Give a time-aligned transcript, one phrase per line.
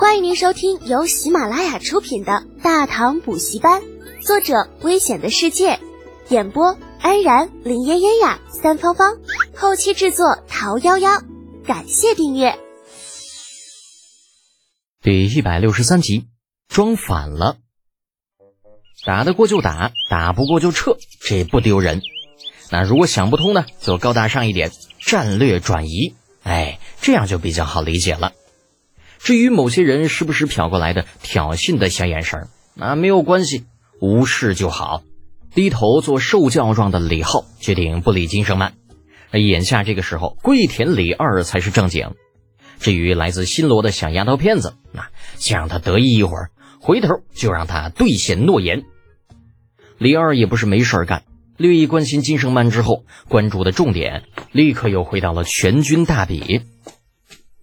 [0.00, 3.82] 欢迎您收听由喜马拉雅出品的《大唐补习班》，
[4.26, 5.78] 作者：危险的世界，
[6.30, 9.18] 演播：安然、林嫣嫣呀、三芳芳，
[9.54, 11.22] 后期制作：桃夭夭。
[11.66, 12.58] 感谢订阅。
[15.02, 16.28] 第一百六十三集，
[16.66, 17.58] 装反了，
[19.04, 22.00] 打得过就打，打不过就撤，这不丢人。
[22.70, 28.32] 那如果想不通呢，就高大上一点，战略转移，哎，这样就比较好理解了。
[29.22, 33.64] 至于某些人时不时瞟过来的挑衅的小眼神，那没有关系，
[34.00, 35.02] 无视就好。
[35.54, 38.74] 低头做受教状的李浩决定不理金生曼。
[39.32, 42.14] 眼下这个时候，跪舔李二才是正经。
[42.78, 48.84] 至于来自新罗的小丫头片子，那先让他得意一会儿，回头就让他兑现诺言。
[49.98, 51.24] 李二也不是没事干。
[51.58, 56.62] 略一关心金生曼之后，关注的重点立刻又回到了全军大比。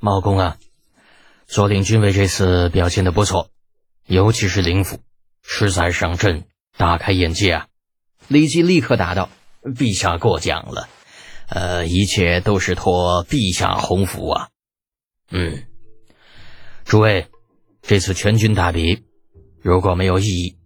[0.00, 0.56] 茂公啊，
[1.54, 3.48] 左领军卫这次表现的不错，
[4.08, 4.98] 尤其是灵府，
[5.40, 7.68] 实在上阵大开眼界啊！
[8.26, 9.30] 李绩立刻答道
[9.62, 10.88] ：“陛下过奖了，
[11.48, 14.48] 呃，一切都是托陛下洪福啊。”
[15.30, 15.62] 嗯，
[16.84, 17.28] 诸位，
[17.82, 19.04] 这次全军大比，
[19.62, 20.56] 如果没有异议，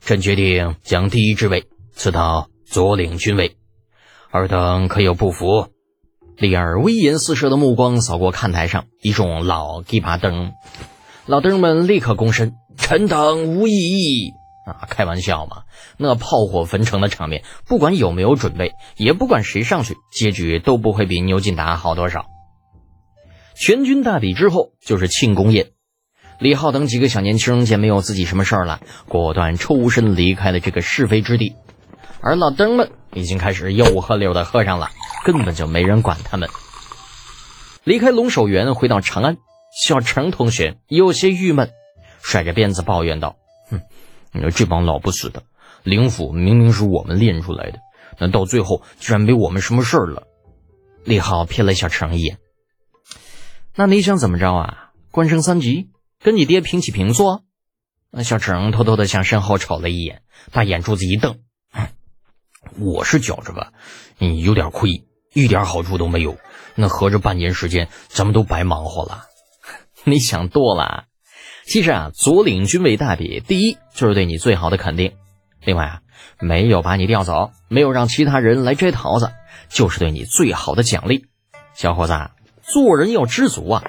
[0.00, 2.50] 朕决定将第一之位赐到。
[2.64, 3.56] 左领军位，
[4.32, 5.68] 尔等可有不服？
[6.36, 10.52] 李二威严四射的目光扫过看台上一众老鸡巴灯，
[11.26, 14.32] 老灯们立刻躬身，臣等无异议。
[14.64, 15.64] 啊，开玩笑嘛！
[15.96, 22.26] 那炮火焚城的场面，不管有没有准备，也不管谁上去，结局都不会比牛进达好多少。
[23.56, 25.70] 全军大比之后就是庆功宴，
[26.38, 31.56] 李浩等几个小年轻见没有自己什么事儿了，果断抽身离开了这个是非之地。
[32.20, 34.90] 而老登们已经开始吆五喝溜的喝上了，
[35.24, 36.48] 根本就没人管他们。
[37.84, 39.36] 离开龙首原，回到长安，
[39.76, 41.70] 小程同学有些郁闷，
[42.22, 43.36] 甩着鞭子抱怨道
[43.70, 43.80] ：“哼，
[44.32, 45.42] 你说这帮老不死的，
[45.82, 47.78] 灵府明明是我们练出来的，
[48.18, 50.28] 那到最后居然没我们什么事儿了。”
[51.04, 52.38] 李浩瞥了小程一眼
[53.74, 54.90] ：“那你想怎么着啊？
[55.10, 55.90] 官升三级，
[56.22, 57.42] 跟你爹平起平坐？”
[58.14, 61.40] 那小程偷偷的向身后瞅了一眼，把眼珠子一瞪。
[62.78, 63.72] 我是觉着吧，
[64.18, 66.36] 你，有点亏，一点好处都没有。
[66.74, 69.24] 那合着半年时间，咱们都白忙活了。
[70.04, 71.04] 你想多了。
[71.64, 75.12] 其实啊，左领军位大比，第一就是对你最好的肯定。
[75.64, 76.00] 另外啊，
[76.40, 79.30] 没有把你调走，没有让其他人来摘桃子，
[79.68, 81.26] 就是对你最好的奖励。
[81.74, 82.14] 小伙子，
[82.62, 83.84] 做人要知足啊。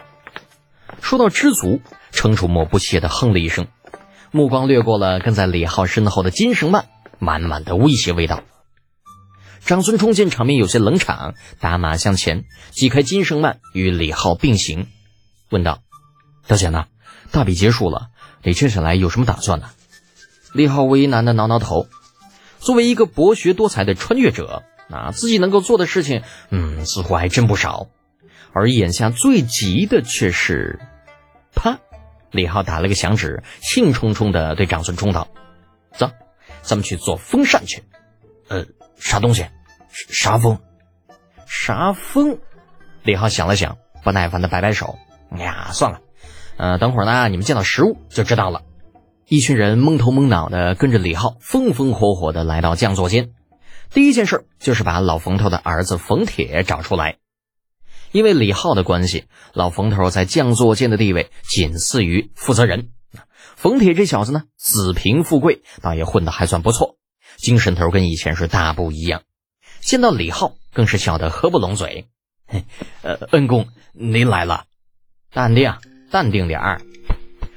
[1.01, 3.67] 说到知足，程楚墨不屑地哼了一声，
[4.31, 6.85] 目光掠过了跟在李浩身后的金绳曼，
[7.17, 8.43] 满满的威胁味道。
[9.65, 14.87] 长孙冲见场面有些冷场，打马向前，挤开金圣曼与李浩并行，
[15.49, 15.79] 问道
[16.47, 16.87] ：“大姐呢？
[17.31, 18.09] 大比结束了，
[18.43, 19.69] 你接下来有什么打算呢？”
[20.53, 21.87] 李浩为难的挠挠头。
[22.59, 27.87] 作为一个博学多才的穿越者，啊，自己能够做的事情，嗯，似乎还真不少。
[28.51, 30.79] 而眼下最急的却是，
[31.55, 31.79] 啪！
[32.31, 35.29] 李浩打了个响指，兴冲冲的对长孙冲道
[35.97, 36.11] ：“走，
[36.61, 37.83] 咱们去做风扇去。”
[38.49, 38.65] 呃。
[39.03, 39.45] 啥东西？
[39.91, 40.59] 啥风？
[41.45, 42.39] 啥风？
[43.03, 44.97] 李浩想了想，不耐烦的摆摆手
[45.29, 45.99] ：“哎呀，算了，
[46.57, 48.63] 呃，等会儿呢，你们见到实物就知道了。”
[49.27, 53.31] 一群人蒙头蒙脑的跟着李浩，风风火火的来到将座间。
[53.91, 57.17] 第一件事就是把老冯头的儿子冯铁找出来。
[58.11, 62.89] 因为李浩的关系，老冯头在将座间的地位仅次于负责人。
[63.55, 66.97] 冯铁这小子呢，子贫富贵，倒也混得还算不错。
[67.37, 69.23] 精神头跟以前是大不一样，
[69.81, 72.07] 见到李浩更是笑得合不拢嘴。
[73.01, 74.65] 呃，恩公您来了，
[75.31, 75.73] 淡定，
[76.11, 76.81] 淡定点儿。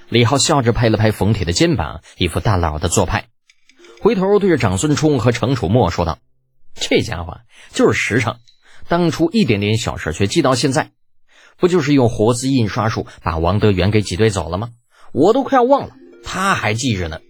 [0.08, 3.26] 李浩笑着拍了拍冯铁的肩膀，一副大佬的做派，
[4.00, 6.18] 回头对着长孙冲和程楚墨说道
[6.74, 7.40] ：“这家伙
[7.72, 8.38] 就是实诚，
[8.88, 10.92] 当初一点点小事却记到现在，
[11.58, 14.70] 不就是用活字印刷术把王德元给挤兑走了吗？
[15.12, 15.94] 我都快要忘了，
[16.24, 17.20] 他还记着呢。”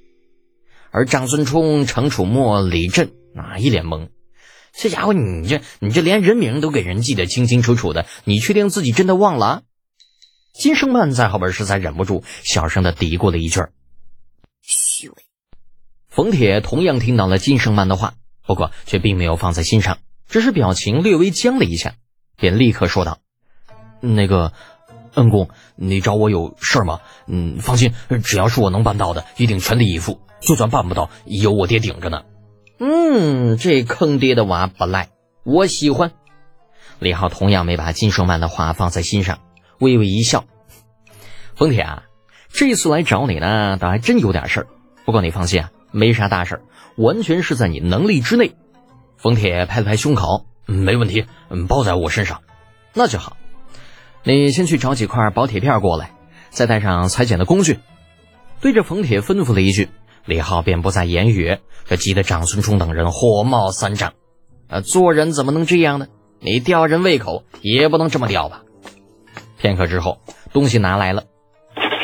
[0.96, 4.08] 而长孙冲、程楚墨、李振啊，一脸懵。
[4.72, 9.64] 这家伙，你这你这连人名都给人记得清清楚楚的，你确定自己真的忘了？
[10.54, 13.60] 金生曼在后边实在忍不住，小声的嘀咕了一句
[14.64, 15.14] ：“虚伪。”
[16.08, 18.14] 冯铁同样听到了金生曼的话，
[18.46, 19.98] 不过却并没有放在心上，
[20.30, 21.96] 只是表情略微僵了一下，
[22.38, 23.18] 便立刻说道
[24.00, 24.54] ：“那个。”
[25.16, 27.00] 恩公，你找我有事儿吗？
[27.26, 27.92] 嗯，放心，
[28.22, 30.20] 只要是我能办到的，一定全力以赴。
[30.40, 32.22] 就算办不到，有我爹顶着呢。
[32.78, 35.08] 嗯，这坑爹的娃不赖，
[35.44, 36.12] 我喜欢。
[36.98, 39.38] 李浩同样没把金胜曼的话放在心上，
[39.80, 40.44] 微微一笑。
[41.54, 42.02] 冯铁啊，
[42.50, 44.66] 这次来找你呢，倒还真有点事儿。
[45.04, 46.62] 不过你放心啊，没啥大事儿，
[46.96, 48.54] 完全是在你能力之内。
[49.16, 51.24] 冯铁拍了拍胸口，没问题，
[51.68, 52.42] 包在我身上。
[52.92, 53.36] 那就好，
[54.28, 56.10] 你先去找几块薄铁片过来，
[56.50, 57.78] 再带上裁剪的工具。
[58.60, 59.88] 对着冯铁吩咐了一句，
[60.24, 64.14] 李浩便不再言语，这急得长孙冲等人火冒三丈。
[64.66, 66.08] 啊，做人怎么能这样呢？
[66.40, 68.62] 你吊人胃口也不能这么吊吧？
[69.58, 70.18] 片刻之后，
[70.52, 71.22] 东西拿来了。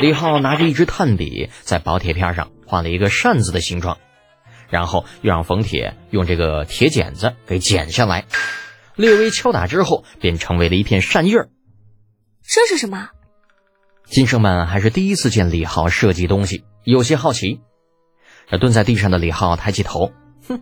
[0.00, 3.98] 李浩拿着一支炭笔，在薄铁片上画了一个扇子的形状，
[4.70, 8.26] 然后又让冯铁用这个铁剪子给剪下来。
[8.94, 11.48] 略微敲打之后，便成为了一片扇叶儿。
[12.44, 13.10] 这是什么？
[14.04, 17.60] 金生们还是第一次见李浩设计东西，有些好奇。
[18.50, 20.12] 那蹲在地上的李浩抬起头，
[20.46, 20.60] 哼，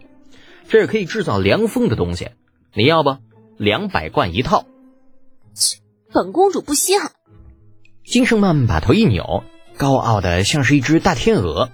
[0.69, 2.31] 这是可以制造凉风的东西，
[2.75, 3.17] 你要不？
[3.57, 4.67] 两百贯一套。
[5.55, 5.79] 切，
[6.13, 7.13] 本公主不稀罕。
[8.05, 9.43] 金生曼把头一扭，
[9.77, 11.71] 高傲的像是一只大天鹅。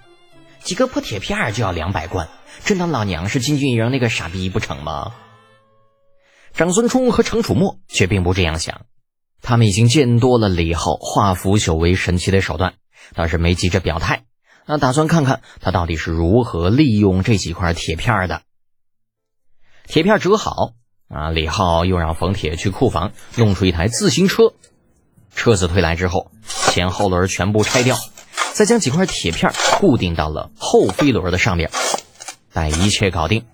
[0.60, 2.28] 几个破铁片就要两百贯，
[2.64, 5.14] 真当老娘是金俊英那个傻逼不成吗？
[6.54, 8.86] 长孙冲和程楚墨却并不这样想，
[9.48, 12.74] 他们已经见多了李浩化腐朽为神奇的手段，
[13.14, 14.24] 倒是没急着表态，
[14.66, 18.42] 那打算看看他到底是如何利用这几块铁片的。
[19.86, 20.72] 铁片折好
[21.08, 24.52] 啊，李浩又让冯铁去库房弄出一台自行车，
[25.32, 26.32] 车子推来之后，
[26.72, 27.96] 前后轮全部拆掉，
[28.52, 31.70] 再将几块铁片固定到了后飞轮的上面，
[32.52, 33.44] 待一切搞定。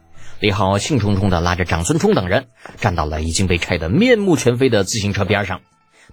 [0.40, 2.46] 李浩兴冲冲地拉着长孙冲等人
[2.80, 5.60] 站到了已经被拆得面目全非的自行车边上，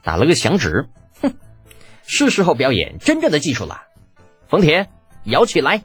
[0.04, 0.88] 打了个响指
[1.22, 1.34] ：“哼，
[2.06, 3.84] 是时候表演真正的技术了。”
[4.48, 4.90] 冯铁
[5.24, 5.84] 摇起来，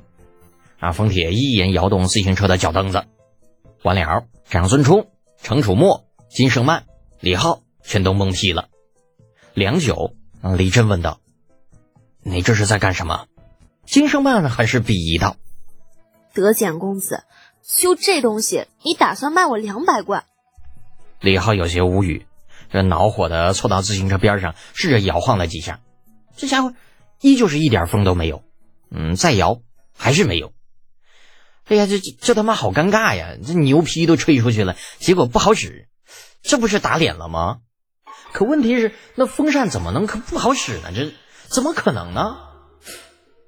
[0.79, 0.93] 啊！
[0.93, 3.05] 冯铁一眼摇动自行车的脚蹬子，
[3.83, 5.11] 完了，长孙冲、
[5.43, 6.85] 程楚墨、金胜曼、
[7.21, 8.69] 李浩全都懵批了。
[9.53, 10.15] 良久，
[10.57, 11.21] 李真问道
[12.25, 13.27] ：“你这是在干什么？”
[13.85, 15.37] 金胜曼很是鄙夷道
[16.33, 17.25] ：“德简公子。”
[17.67, 20.25] 就这东西，你打算卖我两百贯？
[21.21, 22.27] 李浩有些无语，
[22.75, 25.79] 这恼火的凑到自行车边上，试着摇晃了几下，
[26.37, 26.75] 这家伙
[27.21, 28.43] 依旧是一点风都没有。
[28.91, 29.61] 嗯，再摇
[29.97, 30.53] 还是没有。
[31.67, 33.37] 哎呀，这这他妈好尴尬呀！
[33.47, 35.87] 这牛皮都吹出去了，结果不好使，
[36.43, 37.59] 这不是打脸了吗？
[38.33, 40.91] 可问题是，那风扇怎么能可不好使呢？
[40.93, 41.13] 这
[41.47, 42.39] 怎么可能呢？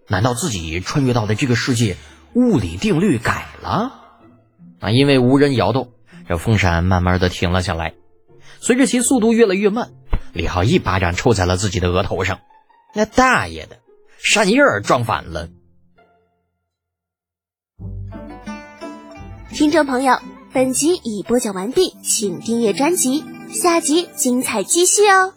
[0.06, 1.96] 难道自己穿越到的这个世界
[2.32, 3.92] 物理定律改了？
[4.78, 4.90] 啊！
[4.92, 5.94] 因为无人摇动，
[6.28, 7.94] 这风扇慢慢的停了下来。
[8.60, 9.92] 随着其速度越来越慢，
[10.32, 12.40] 李浩一巴掌抽在了自己的额头上。
[12.94, 13.78] 那大爷的，
[14.18, 15.48] 扇叶儿撞反了！
[19.50, 20.18] 听众朋友，
[20.52, 25.35] 本集已播讲完毕，请订阅专辑，下集精彩继续哦。